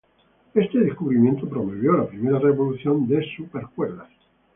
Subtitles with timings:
[0.55, 4.09] Este descubrimiento promovió la primera revolución de supercuerdas.